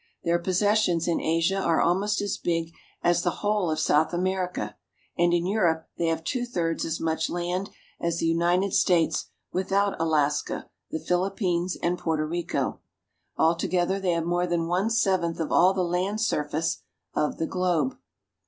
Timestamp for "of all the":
15.39-15.83